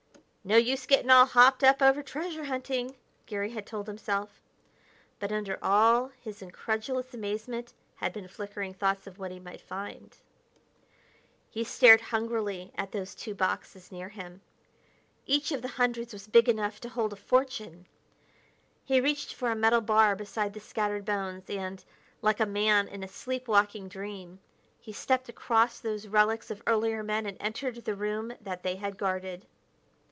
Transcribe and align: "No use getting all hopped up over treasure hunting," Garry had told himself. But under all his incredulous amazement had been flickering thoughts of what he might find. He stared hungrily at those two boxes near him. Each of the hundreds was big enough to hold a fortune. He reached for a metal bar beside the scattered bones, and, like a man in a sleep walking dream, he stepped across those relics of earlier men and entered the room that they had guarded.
"No 0.43 0.57
use 0.57 0.87
getting 0.87 1.11
all 1.11 1.27
hopped 1.27 1.63
up 1.63 1.83
over 1.83 2.01
treasure 2.01 2.45
hunting," 2.45 2.95
Garry 3.27 3.51
had 3.51 3.63
told 3.67 3.85
himself. 3.85 4.41
But 5.19 5.31
under 5.31 5.59
all 5.61 6.09
his 6.19 6.41
incredulous 6.41 7.13
amazement 7.13 7.75
had 7.97 8.11
been 8.11 8.27
flickering 8.27 8.73
thoughts 8.73 9.05
of 9.05 9.19
what 9.19 9.29
he 9.29 9.39
might 9.39 9.61
find. 9.61 10.17
He 11.51 11.63
stared 11.63 12.01
hungrily 12.01 12.71
at 12.73 12.91
those 12.91 13.13
two 13.13 13.35
boxes 13.35 13.91
near 13.91 14.09
him. 14.09 14.41
Each 15.27 15.51
of 15.51 15.61
the 15.61 15.67
hundreds 15.77 16.11
was 16.11 16.25
big 16.25 16.49
enough 16.49 16.79
to 16.81 16.89
hold 16.89 17.13
a 17.13 17.17
fortune. 17.17 17.85
He 18.83 18.99
reached 18.99 19.35
for 19.35 19.51
a 19.51 19.55
metal 19.55 19.79
bar 19.79 20.15
beside 20.15 20.53
the 20.53 20.59
scattered 20.59 21.05
bones, 21.05 21.47
and, 21.51 21.85
like 22.23 22.39
a 22.39 22.47
man 22.47 22.87
in 22.87 23.03
a 23.03 23.07
sleep 23.07 23.47
walking 23.47 23.87
dream, 23.87 24.39
he 24.79 24.91
stepped 24.91 25.29
across 25.29 25.79
those 25.79 26.07
relics 26.07 26.49
of 26.49 26.63
earlier 26.65 27.03
men 27.03 27.27
and 27.27 27.37
entered 27.39 27.85
the 27.85 27.95
room 27.95 28.33
that 28.41 28.63
they 28.63 28.77
had 28.77 28.97
guarded. 28.97 29.45